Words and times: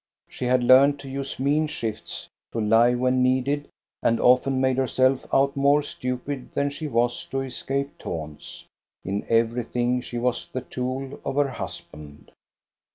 She 0.27 0.45
had 0.45 0.63
learned 0.63 0.99
to 1.01 1.09
use 1.11 1.37
mean 1.39 1.67
shifts, 1.67 2.27
to 2.53 2.59
lie 2.59 2.95
when 2.95 3.21
needed, 3.21 3.67
and 4.01 4.19
often 4.19 4.59
made 4.59 4.77
herself 4.77 5.27
out 5.31 5.55
more 5.55 5.83
stupid 5.83 6.53
than 6.55 6.71
she 6.71 6.87
was 6.87 7.23
to 7.25 7.41
escape 7.41 7.99
taunts. 7.99 8.65
In 9.05 9.23
everything 9.29 10.01
she 10.01 10.17
was 10.17 10.47
the 10.47 10.61
tool 10.61 11.19
of 11.23 11.35
her 11.35 11.49
husband. 11.49 12.31